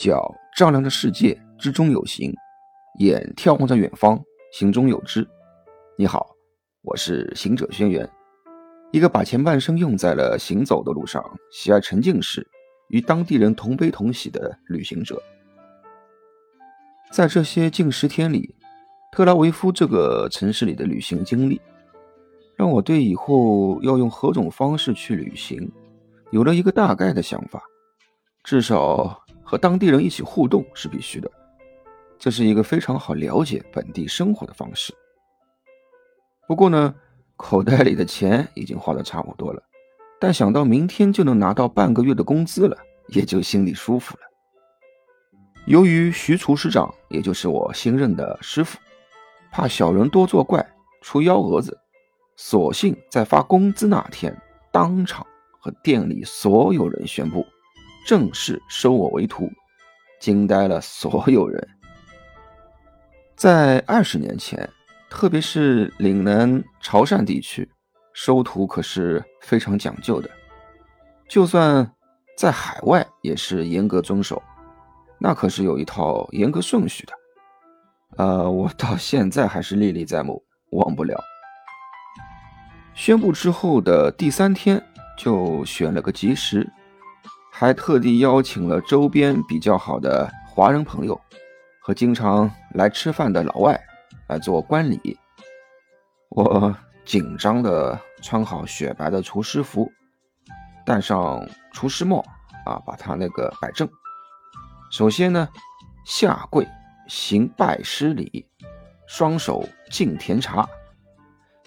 [0.00, 2.32] 脚丈量着世界，之中有形；
[3.00, 4.18] 眼眺望着远方，
[4.50, 5.28] 行中有知。
[5.98, 6.26] 你好，
[6.80, 8.08] 我是行者轩辕，
[8.92, 12.48] 一个把前半生用在了行走的路上，喜爱沉浸式，
[12.88, 15.22] 与当地人同悲同喜的旅行者。
[17.12, 18.54] 在这些近十天里，
[19.12, 21.60] 特拉维夫这个城市里的旅行经历，
[22.56, 25.70] 让我对以后要用何种方式去旅行，
[26.30, 27.62] 有了一个大概的想法，
[28.42, 29.22] 至少。
[29.50, 31.28] 和当地人一起互动是必须的，
[32.20, 34.94] 这是一个非常好了解本地生活的方式。
[36.46, 36.94] 不过呢，
[37.34, 39.60] 口袋里的钱已经花的差不多了，
[40.20, 44.22] 但想到明天就能拿到半个月的工资了，也就心里舒服了。
[45.66, 48.78] 由于徐厨师长，也就是我新任的师傅，
[49.50, 50.64] 怕小人多作怪
[51.02, 51.76] 出幺蛾子，
[52.36, 54.32] 索性在发工资那天，
[54.70, 55.26] 当场
[55.58, 57.44] 和店里所有人宣布。
[58.06, 59.48] 正式收我为徒，
[60.20, 61.68] 惊呆了所有人。
[63.36, 64.68] 在二十年前，
[65.08, 67.68] 特别是岭南潮汕地区，
[68.12, 70.28] 收徒可是非常讲究的，
[71.28, 71.90] 就算
[72.36, 74.42] 在海外也是严格遵守，
[75.18, 77.12] 那可是有一套严格顺序的。
[78.16, 81.18] 呃，我到现在还是历历在目，忘不了。
[82.94, 84.82] 宣布之后的第三天，
[85.16, 86.70] 就选了个吉时。
[87.60, 91.20] 还特地邀请了周边比较好的华人朋友
[91.82, 93.78] 和经常来吃饭的老外
[94.28, 95.18] 来做观礼。
[96.30, 99.92] 我紧张的穿好雪白的厨师服，
[100.86, 102.24] 戴上厨师帽
[102.64, 103.86] 啊，把他那个摆正。
[104.90, 105.46] 首先呢，
[106.06, 106.66] 下跪
[107.08, 108.46] 行拜师礼，
[109.06, 110.66] 双手敬甜茶。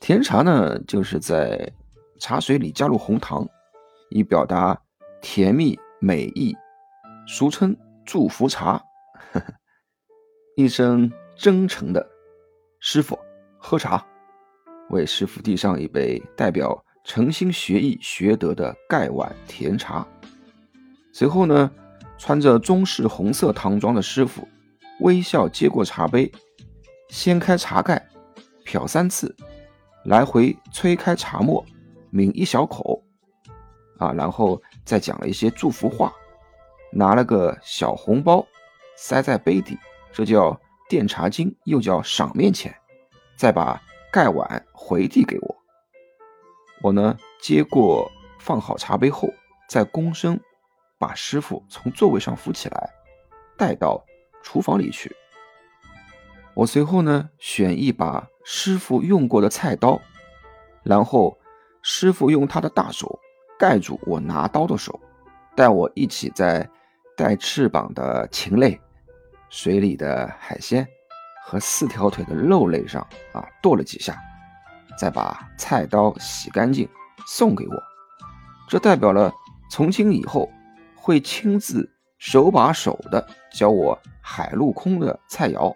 [0.00, 1.70] 甜茶呢，就是在
[2.18, 3.46] 茶水里加入红糖，
[4.08, 4.80] 以表达。
[5.24, 6.54] 甜蜜美意，
[7.26, 8.84] 俗称祝福茶。
[10.54, 12.06] 一声真诚的
[12.78, 13.18] “师傅，
[13.56, 14.06] 喝茶”，
[14.90, 20.06] 为师傅递上一杯代表诚心学艺学德的盖碗甜茶。
[21.10, 21.70] 随后呢，
[22.18, 24.46] 穿着中式红色唐装的师傅
[25.00, 26.30] 微笑接过茶杯，
[27.08, 28.06] 掀开茶盖，
[28.62, 29.34] 漂三次，
[30.04, 31.64] 来回吹开茶沫，
[32.10, 33.02] 抿一小口。
[33.96, 36.12] 啊，然后再讲了一些祝福话，
[36.92, 38.46] 拿了个小红包
[38.96, 39.78] 塞在杯底，
[40.12, 42.74] 这叫垫茶巾，又叫赏面钱。
[43.36, 45.56] 再把盖碗回递给我，
[46.82, 48.08] 我呢接过，
[48.38, 49.28] 放好茶杯后，
[49.68, 50.40] 再躬身
[50.98, 52.90] 把师傅从座位上扶起来，
[53.58, 54.04] 带到
[54.42, 55.14] 厨房里去。
[56.54, 60.00] 我随后呢选一把师傅用过的菜刀，
[60.84, 61.36] 然后
[61.82, 63.18] 师傅用他的大手。
[63.58, 64.98] 盖住我拿刀的手，
[65.54, 66.68] 带我一起在
[67.16, 68.80] 带翅膀的禽类、
[69.48, 70.86] 水里的海鲜
[71.44, 74.18] 和四条腿的肉类上啊剁了几下，
[74.98, 76.88] 再把菜刀洗干净
[77.26, 77.82] 送给我。
[78.68, 79.32] 这代表了
[79.70, 80.50] 从今以后
[80.96, 81.88] 会亲自
[82.18, 85.74] 手把手的教我海陆空的菜肴。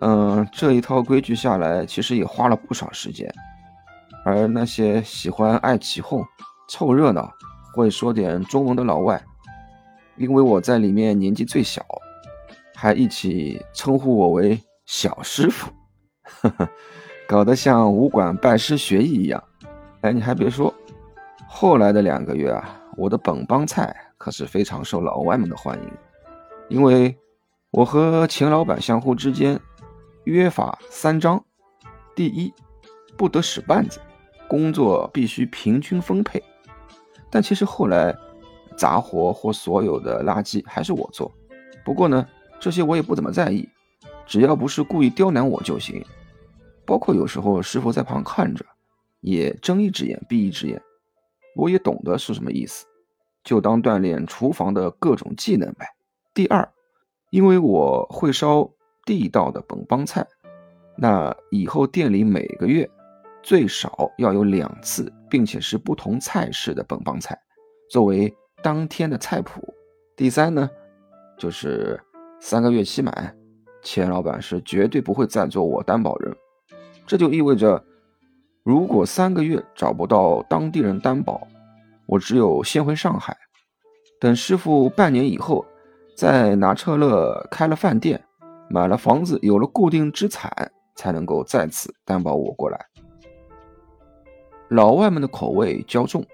[0.00, 3.28] 嗯，这一套规矩下来，其实也花了不少时间。
[4.28, 6.22] 而那些喜欢爱起哄、
[6.68, 7.32] 凑热闹、
[7.74, 9.24] 会说点中文的老外，
[10.16, 11.82] 因为我在里面年纪最小，
[12.74, 15.72] 还一起称呼我为小师傅，
[17.26, 19.42] 搞得像武馆拜师学艺一样。
[20.02, 20.74] 哎，你还别说，
[21.48, 25.90] 后来的两个月啊，我的本帮菜可是非常受老外们的欢迎，
[26.68, 27.16] 因为
[27.70, 29.58] 我和钱老板相互之间
[30.24, 31.42] 约法三章：
[32.14, 32.52] 第一，
[33.16, 33.98] 不得使绊子。
[34.48, 36.42] 工作必须平均分配，
[37.30, 38.16] 但其实后来
[38.76, 41.30] 杂活或所有的垃圾还是我做。
[41.84, 42.26] 不过呢，
[42.58, 43.68] 这些我也不怎么在意，
[44.26, 46.02] 只要不是故意刁难我就行。
[46.86, 48.64] 包括有时候师傅在旁看着，
[49.20, 50.80] 也睁一只眼闭一只眼，
[51.54, 52.86] 我也懂得是什么意思，
[53.44, 55.86] 就当锻炼厨房的各种技能呗。
[56.32, 56.66] 第二，
[57.30, 58.70] 因为我会烧
[59.04, 60.26] 地道的本帮菜，
[60.96, 62.88] 那以后店里每个月。
[63.48, 67.34] 最少要有两次，并且是不同菜式的本帮菜，
[67.90, 68.30] 作为
[68.62, 69.62] 当天的菜谱。
[70.14, 70.68] 第三呢，
[71.38, 71.98] 就是
[72.38, 73.34] 三个月期满，
[73.82, 76.36] 钱老板是绝对不会再做我担保人。
[77.06, 77.82] 这就意味着，
[78.64, 81.48] 如果三个月找不到当地人担保，
[82.04, 83.34] 我只有先回上海，
[84.20, 85.64] 等师傅半年以后，
[86.14, 88.22] 在拿彻勒开了饭店，
[88.68, 92.78] 买了房子，有了固定资产，才能够再次担保我过来。
[94.68, 96.24] 老外们的口味较重，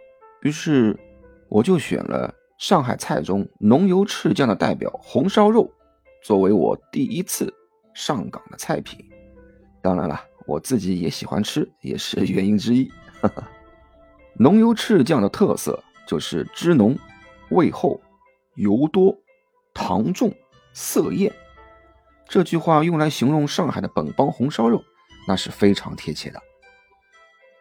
[0.43, 0.99] 于是
[1.49, 5.71] 我就选了上海菜中浓油赤酱的代表红烧肉，
[6.23, 7.53] 作为我第一次
[7.95, 9.05] 上岗的菜品。
[9.81, 12.91] 当然了，我自己也喜欢吃，也是原因之一。
[14.37, 16.99] 浓油赤酱的特色就是汁浓、
[17.51, 18.01] 味厚、
[18.57, 19.17] 油多、
[19.73, 20.33] 糖重、
[20.73, 21.33] 色艳。
[22.29, 24.83] 这句话用来形容上海的本帮红烧肉，
[25.29, 26.43] 那是非常贴切的。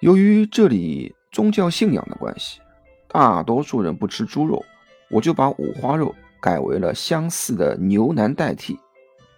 [0.03, 2.59] 由于这里宗教信仰的关系，
[3.07, 4.61] 大多数人不吃猪肉，
[5.09, 8.77] 我就把五花肉改为了相似的牛腩代替。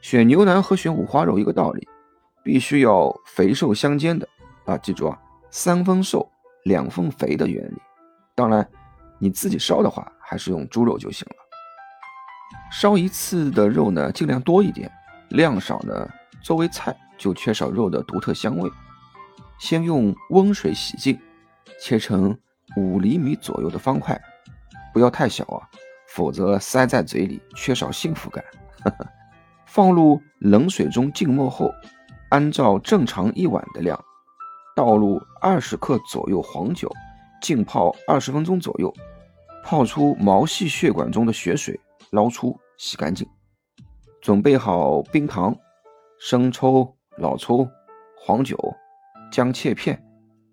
[0.01, 1.88] 选牛腩和选五花肉一个道理，
[2.44, 4.27] 必须要肥瘦相间的
[4.65, 4.75] 啊！
[4.79, 5.15] 记住啊，
[5.51, 6.27] 三分瘦。
[6.63, 7.77] 两分肥的原理，
[8.33, 8.68] 当然
[9.19, 11.35] 你自己烧的话，还是用猪肉就行了。
[12.71, 14.91] 烧一次的肉呢，尽量多一点，
[15.29, 16.09] 量少呢，
[16.41, 18.68] 作为菜就缺少肉的独特香味。
[19.60, 21.19] 先用温水洗净，
[21.80, 22.38] 切成
[22.78, 24.19] 五厘米左右的方块，
[24.94, 25.69] 不要太小啊，
[26.07, 28.44] 否则塞在嘴里缺少幸福感。
[29.66, 31.72] 放入冷水中浸没后，
[32.30, 34.00] 按照正常一碗的量。
[34.75, 36.92] 倒入二十克左右黄酒，
[37.42, 38.94] 浸泡二十分钟左右，
[39.63, 41.80] 泡出毛细血管中的血水，
[42.12, 43.25] 捞出洗干净。
[44.22, 45.56] 准备好冰糖、
[46.19, 47.66] 生抽、老抽、
[48.18, 48.57] 黄酒、
[49.35, 50.01] 姜切片、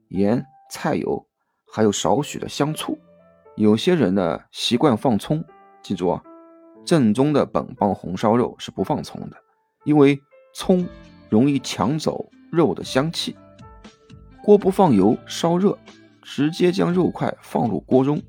[0.08, 1.24] 盐、菜油，
[1.72, 2.98] 还有少许的香醋。
[3.54, 5.44] 有些人呢习惯放葱，
[5.84, 6.20] 记住啊，
[6.84, 9.36] 正宗的本帮红烧肉是不放葱的，
[9.84, 10.20] 因为
[10.52, 10.84] 葱
[11.30, 13.36] 容易抢走肉的香气。
[14.42, 15.78] 锅不放油，烧热，
[16.20, 18.20] 直接将肉块放入锅中，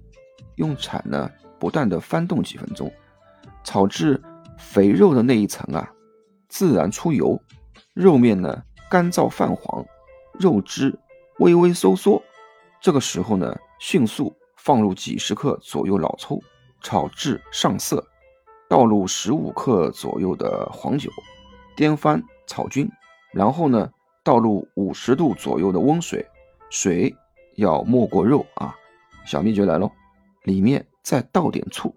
[0.58, 2.94] 用铲呢不断的翻动几分钟，
[3.64, 4.22] 炒至
[4.60, 5.92] 肥肉的那一层啊
[6.48, 7.42] 自然出油，
[7.96, 9.84] 肉面呢干燥泛黄，
[10.40, 10.98] 肉汁
[11.40, 12.22] 微微收缩。
[12.82, 16.42] 这个时候呢，迅速放入几十克左右老抽，
[16.82, 18.06] 炒至上色，
[18.70, 21.10] 倒入十五克左右的黄酒，
[21.76, 22.90] 颠翻炒均，
[23.32, 23.90] 然后呢。
[24.26, 26.26] 倒入五十度左右的温水，
[26.70, 27.14] 水
[27.58, 28.74] 要没过肉啊！
[29.26, 29.92] 小秘诀来喽，
[30.44, 31.94] 里面再倒点醋，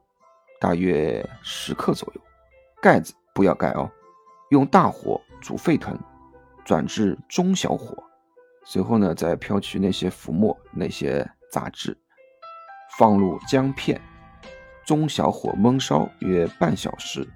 [0.58, 2.20] 大约十克左右，
[2.82, 3.88] 盖子不要盖哦，
[4.50, 5.96] 用大火煮沸腾，
[6.64, 7.96] 转至中小火，
[8.68, 11.96] 随后呢再飘去那些浮沫、那些杂质，
[12.98, 14.00] 放入姜片，
[14.84, 17.26] 中小火焖烧约半小时，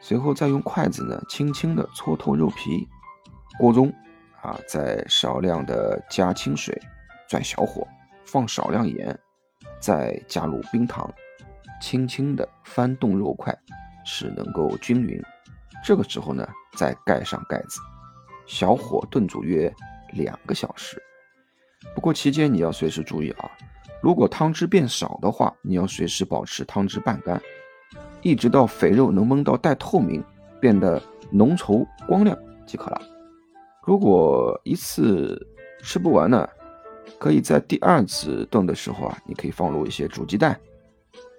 [0.00, 2.88] 随后再用筷子呢轻轻的搓透肉皮，
[3.58, 3.92] 锅中。
[4.40, 6.76] 啊，再少量的加清水，
[7.28, 7.86] 转小火，
[8.24, 9.16] 放少量盐，
[9.78, 11.08] 再加入冰糖，
[11.80, 13.56] 轻轻的翻动肉块，
[14.04, 15.22] 使能够均匀。
[15.84, 16.44] 这个时候呢，
[16.76, 17.80] 再盖上盖子，
[18.44, 19.72] 小火炖煮约
[20.12, 21.02] 两个小时。
[21.94, 23.50] 不过期间你要随时注意啊，
[24.00, 27.40] 如果汤汁变少的话，你要随时保持汤汁半干，
[28.20, 30.22] 一直到肥肉能焖到带透明，
[30.60, 33.02] 变得浓稠光亮即可了。
[33.84, 35.36] 如果一次
[35.82, 36.48] 吃不完呢，
[37.18, 40.58] 可以在第二次炖的时候啊，你可以放入一些煮鸡蛋、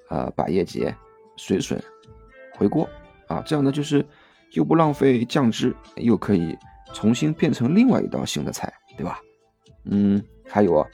[0.10, 0.94] 啊百叶结、
[1.38, 1.82] 水笋
[2.56, 2.88] 回锅
[3.28, 4.06] 啊，这样呢就是
[4.52, 6.58] 又不浪费酱汁，又可以
[6.94, 9.20] 重新变成另外一道新的菜，对吧？
[9.86, 10.88] 嗯，还有啊，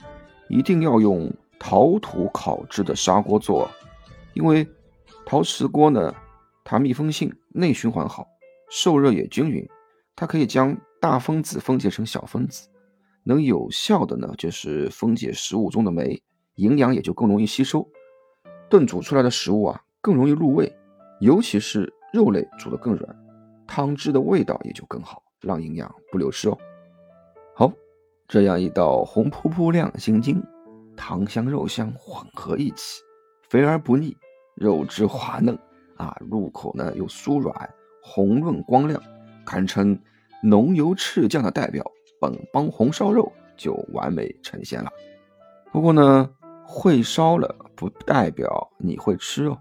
[0.49, 3.69] 一定要用陶土烤制的砂锅做，
[4.33, 4.67] 因为
[5.25, 6.11] 陶瓷锅呢，
[6.63, 8.25] 它密封性、内循环好，
[8.71, 9.67] 受热也均匀，
[10.15, 10.75] 它可以将。
[11.01, 12.67] 大分子分解成小分子，
[13.23, 16.21] 能有效的呢，就是分解食物中的酶，
[16.55, 17.87] 营养也就更容易吸收，
[18.69, 20.69] 炖煮出来的食物啊更容易入味，
[21.21, 23.15] 尤其是肉类煮得更软，
[23.65, 26.57] 汤汁的味道也就更好，让营养不流失哦。
[27.55, 27.71] 好，
[28.27, 30.43] 这样一道红扑扑亮心睛，
[30.95, 33.01] 糖香肉香混合一起，
[33.49, 34.15] 肥而不腻，
[34.55, 35.57] 肉质滑嫩
[35.97, 37.69] 啊，入口呢又酥软，
[38.01, 39.01] 红润光亮，
[39.45, 39.99] 堪称。
[40.41, 41.83] 浓油赤酱的代表
[42.17, 44.89] 本帮红烧肉就完美呈现了。
[45.69, 46.29] 不过呢，
[46.63, 49.57] 会烧了不代表你会吃哦。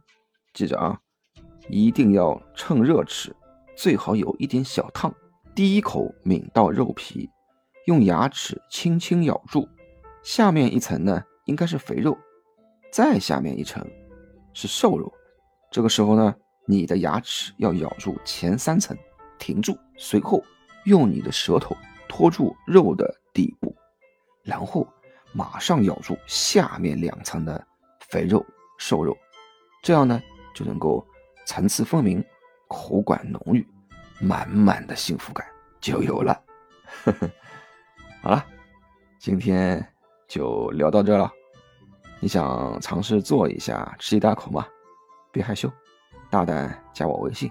[0.54, 0.96] 记着啊，
[1.68, 3.34] 一定要趁热吃，
[3.76, 5.12] 最好有一点小烫。
[5.58, 7.28] 第一口抿到肉皮，
[7.86, 9.68] 用牙齿轻轻咬住，
[10.22, 12.16] 下面一层呢应该是肥肉，
[12.92, 13.84] 再下面一层
[14.52, 15.12] 是瘦肉。
[15.72, 16.32] 这个时候呢，
[16.64, 18.96] 你的牙齿要咬住前三层，
[19.36, 20.40] 停住，随后。
[20.84, 21.76] 用你的舌头
[22.08, 23.74] 托住肉的底部，
[24.44, 24.86] 然后
[25.32, 27.66] 马上咬住下面两层的
[28.08, 28.46] 肥肉、
[28.78, 29.12] 瘦肉，
[29.82, 30.22] 这样呢
[30.54, 31.04] 就能够
[31.48, 32.24] 层次分明，
[32.68, 33.68] 口感浓郁，
[34.20, 35.46] 满满的幸福感
[35.80, 36.40] 就有了。
[38.22, 38.44] 好了，
[39.18, 39.84] 今天
[40.26, 41.30] 就聊到这了，
[42.20, 44.66] 你想尝试做一下，吃一大口吗？
[45.30, 45.70] 别害羞，
[46.30, 47.50] 大胆加我微信，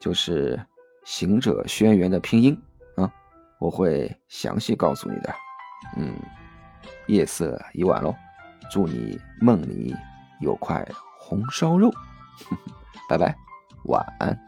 [0.00, 0.58] 就是
[1.04, 2.58] “行者轩辕”的拼音
[2.96, 3.12] 啊，
[3.58, 5.34] 我会详细告诉你的。
[5.96, 6.16] 嗯，
[7.06, 8.14] 夜色已晚喽，
[8.70, 9.94] 祝你梦里
[10.40, 10.86] 有块
[11.18, 11.92] 红烧肉。
[13.08, 13.36] 拜拜，
[13.84, 14.38] 晚安。